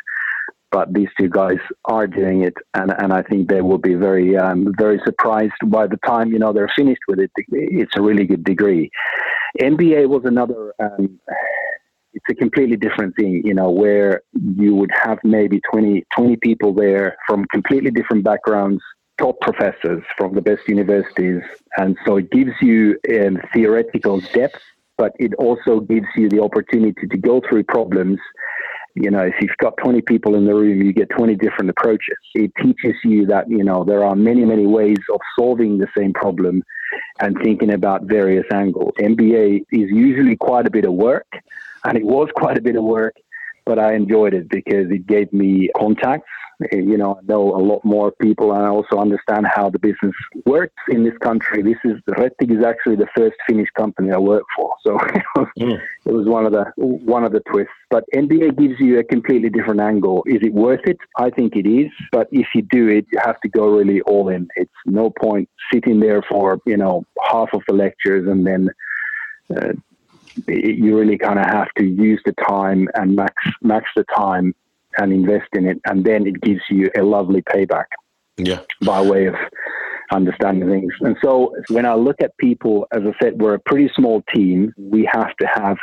[0.74, 4.36] but these two guys are doing it, and and I think they will be very
[4.36, 7.30] um, very surprised by the time you know they're finished with it.
[7.80, 8.90] It's a really good degree.
[9.60, 10.74] MBA was another.
[10.80, 11.20] Um,
[12.16, 14.22] it's a completely different thing, you know, where
[14.56, 18.80] you would have maybe 20, 20 people there from completely different backgrounds,
[19.18, 21.42] top professors from the best universities.
[21.76, 24.62] And so it gives you um, theoretical depth,
[24.96, 28.20] but it also gives you the opportunity to go through problems.
[28.94, 32.16] You know, if you've got 20 people in the room, you get 20 different approaches.
[32.34, 36.12] It teaches you that, you know, there are many, many ways of solving the same
[36.12, 36.62] problem
[37.20, 38.92] and thinking about various angles.
[39.00, 41.26] MBA is usually quite a bit of work
[41.84, 43.16] and it was quite a bit of work,
[43.66, 46.28] but I enjoyed it because it gave me contacts.
[46.70, 50.14] You know, I know a lot more people, and I also understand how the business
[50.46, 51.62] works in this country.
[51.62, 55.48] This is Rettig is actually the first Finnish company I work for, so it was,
[55.58, 55.80] mm.
[56.06, 57.72] it was one of the one of the twists.
[57.90, 60.22] But MBA gives you a completely different angle.
[60.26, 60.98] Is it worth it?
[61.18, 61.90] I think it is.
[62.12, 64.46] But if you do it, you have to go really all in.
[64.54, 68.68] It's no point sitting there for you know half of the lectures and then
[69.56, 69.72] uh,
[70.46, 74.54] you really kind of have to use the time and max max the time
[74.98, 77.86] and invest in it, and then it gives you a lovely payback.
[78.36, 79.34] Yeah, by way of
[80.12, 80.92] understanding things.
[81.00, 84.72] And so when I look at people, as I said, we're a pretty small team.
[84.76, 85.76] We have to have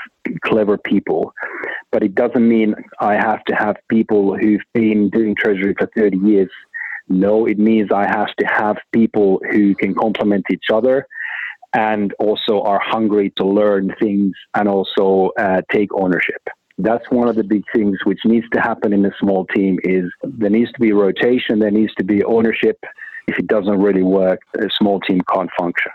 [0.46, 1.34] clever people,
[1.92, 6.18] but it doesn't mean I have to have people who've been doing treasury for 30
[6.18, 6.50] years.
[7.08, 11.08] No, it means I have to have people who can complement each other
[11.74, 16.42] and also are hungry to learn things and also uh, take ownership.
[16.78, 20.12] That's one of the big things which needs to happen in a small team is
[20.24, 22.78] there needs to be rotation, there needs to be ownership.
[23.28, 25.92] If it doesn't really work, a small team can't function.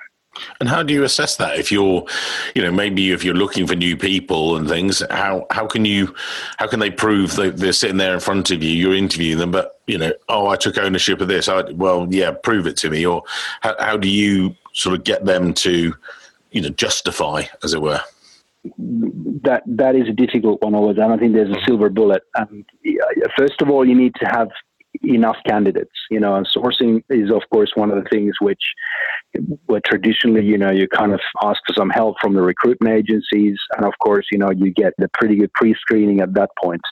[0.61, 1.59] And how do you assess that?
[1.59, 2.05] If you're,
[2.55, 6.15] you know, maybe if you're looking for new people and things, how how can you,
[6.59, 9.51] how can they prove that they're sitting there in front of you, you're interviewing them,
[9.51, 11.49] but you know, oh, I took ownership of this.
[11.49, 13.07] I, well, yeah, prove it to me.
[13.07, 13.23] Or
[13.63, 15.95] how, how do you sort of get them to,
[16.53, 18.01] you know, justify, as it were?
[18.79, 20.99] That that is a difficult one always.
[20.99, 22.23] I don't think there's a silver bullet.
[22.39, 22.65] Um,
[23.37, 24.49] first of all, you need to have
[25.03, 25.95] enough candidates.
[26.11, 28.63] You know, and sourcing is of course one of the things which,
[29.67, 33.59] where traditionally, you know, you kind of ask for some help from the recruitment agencies,
[33.77, 36.83] and of course, you know, you get the pretty good pre-screening at that point.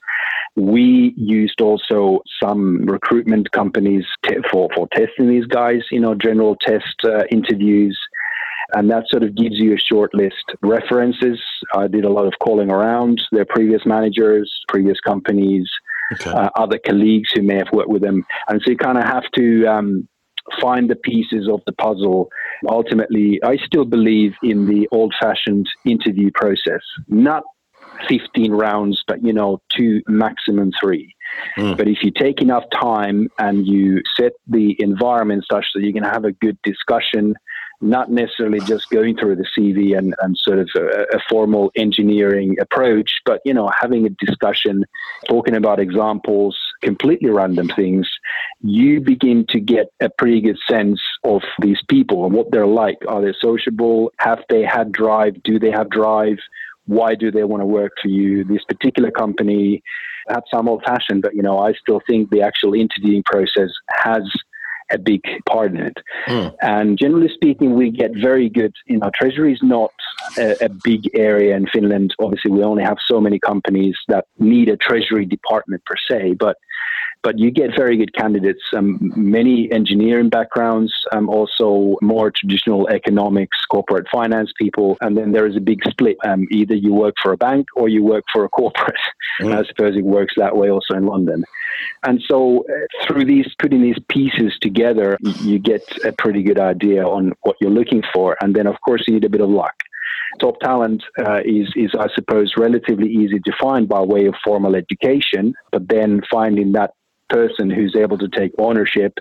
[0.56, 5.82] We used also some recruitment companies t- for for testing these guys.
[5.90, 7.98] You know, general test uh, interviews
[8.72, 10.44] and that sort of gives you a short list.
[10.62, 11.40] References,
[11.74, 15.68] I did a lot of calling around their previous managers, previous companies,
[16.12, 16.30] okay.
[16.30, 18.24] uh, other colleagues who may have worked with them.
[18.48, 20.08] And so you kind of have to um,
[20.60, 22.28] find the pieces of the puzzle.
[22.68, 27.44] Ultimately, I still believe in the old fashioned interview process, not
[28.08, 31.14] 15 rounds, but you know, two, maximum three.
[31.56, 31.76] Mm.
[31.76, 36.04] But if you take enough time and you set the environment such that you can
[36.04, 37.34] have a good discussion,
[37.80, 42.56] not necessarily just going through the CV and, and sort of a, a, formal engineering
[42.60, 44.84] approach, but you know, having a discussion,
[45.28, 48.08] talking about examples, completely random things,
[48.62, 52.98] you begin to get a pretty good sense of these people and what they're like.
[53.06, 54.12] Are they sociable?
[54.18, 55.42] Have they had drive?
[55.42, 56.38] Do they have drive?
[56.86, 58.44] Why do they want to work for you?
[58.44, 59.82] This particular company,
[60.26, 64.22] perhaps I'm old fashioned, but you know, I still think the actual interviewing process has
[64.90, 65.96] a big part in it.
[66.26, 66.54] Mm.
[66.60, 68.74] And generally speaking, we get very good.
[68.86, 69.90] You know, treasury is not
[70.38, 72.14] a, a, big area in Finland.
[72.18, 76.56] Obviously, we only have so many companies that need a treasury department per se, but
[77.24, 78.62] but you get very good candidates.
[78.76, 85.46] Um, many engineering backgrounds, um, also more traditional economics, corporate finance people, and then there
[85.46, 86.18] is a big split.
[86.24, 89.00] Um, either you work for a bank or you work for a corporate.
[89.40, 89.58] Mm.
[89.58, 91.44] I suppose it works that way also in London.
[92.04, 97.04] And so, uh, through these putting these pieces together, you get a pretty good idea
[97.04, 98.36] on what you're looking for.
[98.42, 99.74] And then, of course, you need a bit of luck.
[100.40, 104.74] Top talent uh, is, is, I suppose, relatively easy to find by way of formal
[104.74, 106.90] education, but then finding that
[107.28, 109.18] person who's able to take ownership,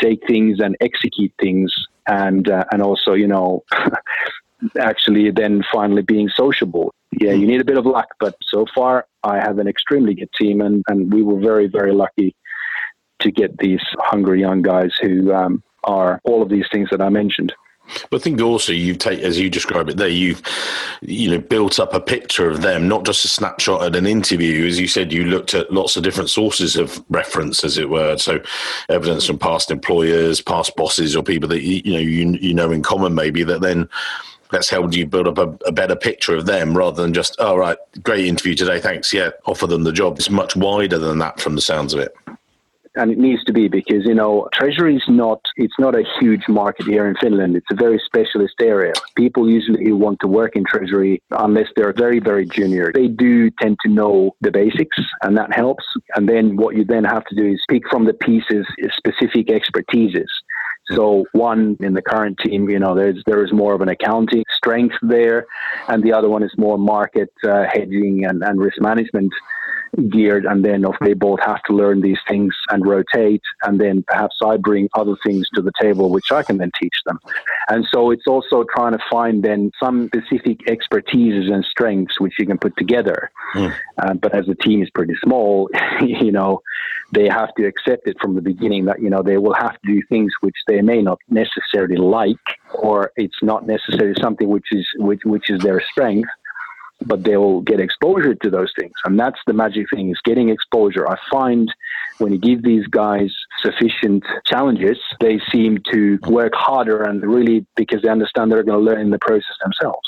[0.00, 1.72] take things and execute things,
[2.06, 3.64] and uh, and also, you know,
[4.80, 6.92] actually then finally being sociable.
[7.18, 10.32] Yeah, you need a bit of luck, but so far I have an extremely good
[10.32, 12.36] team, and, and we were very, very lucky
[13.20, 17.08] to get these hungry young guys who um, are all of these things that I
[17.08, 17.52] mentioned.
[18.10, 20.42] But I think also you've taken, as you describe it there, you've
[21.00, 24.66] you know built up a picture of them, not just a snapshot at an interview.
[24.66, 28.16] As you said, you looked at lots of different sources of reference, as it were.
[28.18, 28.40] So
[28.88, 32.82] evidence from past employers, past bosses, or people that you, know you you know in
[32.82, 33.88] common, maybe that then
[34.50, 37.56] that's helped you build up a, a, better picture of them rather than just, oh,
[37.56, 40.18] right, great interview today, thanks, yeah, offer them the job.
[40.18, 42.12] It's much wider than that from the sounds of it
[42.96, 46.48] and it needs to be because you know treasury is not it's not a huge
[46.48, 47.56] market here in Finland.
[47.56, 48.92] It's a very specialist area.
[49.16, 53.50] People usually who want to work in treasury, unless they're very very junior, they do
[53.62, 55.84] tend to know the basics, and that helps.
[56.14, 58.66] And then what you then have to do is pick from the pieces
[58.96, 60.30] specific expertises.
[60.92, 64.44] So one in the current team, you know, there's there is more of an accounting
[64.56, 65.46] strength there,
[65.88, 69.32] and the other one is more market uh, hedging and, and risk management
[70.10, 74.04] geared and then if they both have to learn these things and rotate and then
[74.06, 77.18] perhaps I bring other things to the table which I can then teach them.
[77.68, 82.46] And so it's also trying to find then some specific expertises and strengths which you
[82.46, 83.30] can put together.
[83.54, 83.74] Mm.
[83.98, 85.68] Uh, but as the team is pretty small,
[86.00, 86.62] you know,
[87.12, 89.92] they have to accept it from the beginning that, you know, they will have to
[89.92, 92.36] do things which they may not necessarily like
[92.74, 96.28] or it's not necessarily something which is which which is their strength
[97.06, 98.92] but they'll get exposure to those things.
[99.04, 101.08] And that's the magic thing is getting exposure.
[101.08, 101.72] I find
[102.18, 108.02] when you give these guys sufficient challenges, they seem to work harder and really because
[108.02, 110.06] they understand they're going to learn in the process themselves.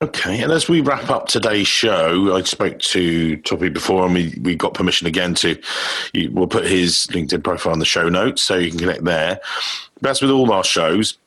[0.00, 4.32] Okay, and as we wrap up today's show, I spoke to Toppy before, and we,
[4.40, 5.60] we got permission again to.
[6.30, 9.40] We'll put his LinkedIn profile in the show notes, so you can connect there.
[10.00, 11.18] That's with all our shows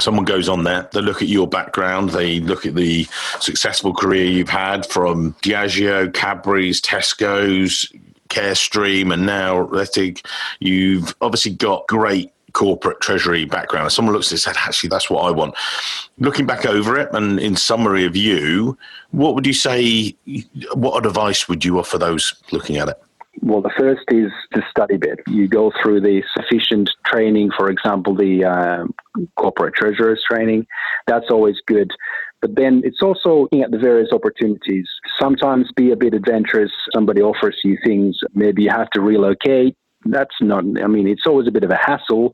[0.00, 3.06] someone goes on there, they look at your background, they look at the
[3.40, 7.92] successful career you've had from Diageo, Cadbury's, Tesco's,
[8.28, 10.24] Carestream, and now Rettig.
[10.60, 13.92] You've obviously got great corporate treasury background.
[13.92, 15.54] Someone looks at it and said, actually, that's what I want.
[16.18, 18.76] Looking back over it and in summary of you,
[19.10, 20.16] what would you say,
[20.74, 23.00] what advice would you offer those looking at it?
[23.40, 25.20] Well, the first is the study bit.
[25.28, 28.84] You go through the sufficient training, for example, the uh,
[29.36, 30.66] corporate treasurer's training.
[31.06, 31.90] That's always good.
[32.40, 34.88] But then it's also looking at the various opportunities.
[35.20, 36.70] Sometimes be a bit adventurous.
[36.94, 38.18] Somebody offers you things.
[38.34, 39.76] Maybe you have to relocate.
[40.04, 42.32] That's not, I mean, it's always a bit of a hassle,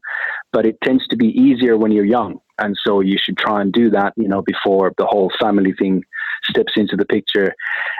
[0.53, 2.39] but it tends to be easier when you're young.
[2.59, 6.05] And so you should try and do that, you know, before the whole family thing
[6.49, 7.55] steps into the picture.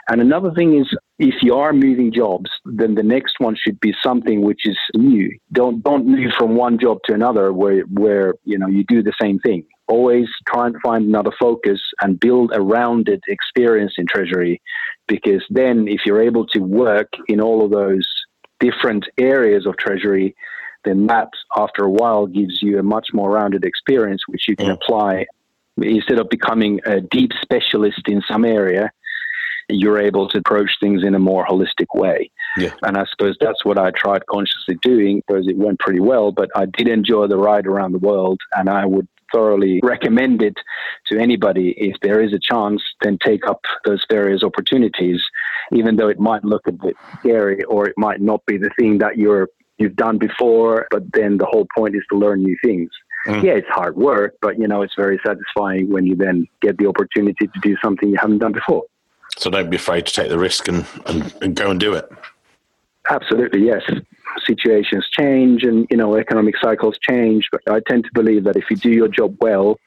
[0.09, 0.87] And another thing is
[1.19, 5.31] if you are moving jobs, then the next one should be something which is new.
[5.53, 9.15] Don't don't move from one job to another where where you know you do the
[9.21, 9.65] same thing.
[9.87, 14.63] Always try and find another focus and build a rounded experience in treasury
[15.07, 18.07] because then if you're able to work in all of those
[18.61, 20.35] different areas of treasury,
[20.85, 24.69] then that after a while gives you a much more rounded experience which you can
[24.69, 24.75] mm.
[24.75, 25.27] apply
[25.81, 28.91] instead of becoming a deep specialist in some area,
[29.69, 32.31] you're able to approach things in a more holistic way.
[32.57, 32.73] Yeah.
[32.83, 36.51] And I suppose that's what I tried consciously doing because it went pretty well, but
[36.55, 40.55] I did enjoy the ride around the world and I would thoroughly recommend it
[41.07, 45.21] to anybody if there is a chance then take up those various opportunities
[45.73, 48.99] even though it might look a bit scary or it might not be the thing
[48.99, 49.49] that you're
[49.79, 52.91] you've done before but then the whole point is to learn new things
[53.27, 53.43] Mm.
[53.43, 56.87] Yeah, it's hard work, but you know, it's very satisfying when you then get the
[56.87, 58.85] opportunity to do something you haven't done before.
[59.37, 62.09] So don't be afraid to take the risk and, and, and go and do it.
[63.09, 63.83] Absolutely, yes.
[64.47, 68.65] Situations change and, you know, economic cycles change, but I tend to believe that if
[68.71, 69.79] you do your job well,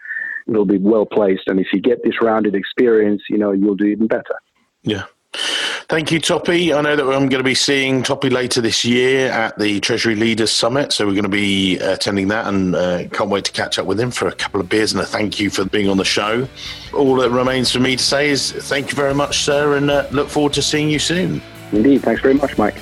[0.47, 1.47] you'll be well placed.
[1.47, 4.35] And if you get this rounded experience, you know, you'll do even better.
[4.83, 5.05] Yeah.
[5.89, 6.73] Thank you, Toppy.
[6.73, 10.15] I know that I'm going to be seeing Toppy later this year at the Treasury
[10.15, 13.79] Leaders Summit, so we're going to be attending that and uh, can't wait to catch
[13.79, 15.95] up with him for a couple of beers and a thank you for being on
[15.95, 16.45] the show.
[16.93, 20.05] All that remains for me to say is thank you very much, sir, and uh,
[20.11, 21.41] look forward to seeing you soon.
[21.71, 22.01] Indeed.
[22.01, 22.75] Thanks very much, Mike.